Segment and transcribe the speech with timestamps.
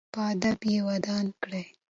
[0.13, 1.65] په ادب یې ودان کړئ.